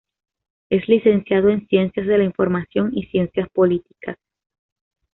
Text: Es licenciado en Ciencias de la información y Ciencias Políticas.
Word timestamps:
Es 0.71 0.87
licenciado 0.87 1.49
en 1.49 1.67
Ciencias 1.67 2.07
de 2.07 2.17
la 2.17 2.23
información 2.23 2.89
y 2.91 3.03
Ciencias 3.05 3.47
Políticas. 3.53 4.17